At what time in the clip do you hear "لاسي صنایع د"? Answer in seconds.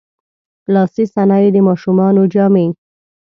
0.73-1.57